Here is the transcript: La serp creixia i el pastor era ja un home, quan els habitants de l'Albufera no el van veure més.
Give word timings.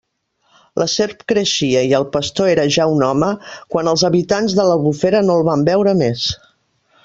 La 0.83 0.87
serp 0.93 1.19
creixia 1.31 1.83
i 1.89 1.93
el 1.97 2.07
pastor 2.15 2.49
era 2.55 2.65
ja 2.77 2.89
un 2.95 3.05
home, 3.09 3.31
quan 3.75 3.93
els 3.93 4.07
habitants 4.11 4.59
de 4.61 4.69
l'Albufera 4.71 5.23
no 5.29 5.41
el 5.41 5.49
van 5.53 5.71
veure 5.73 5.99
més. 6.05 6.29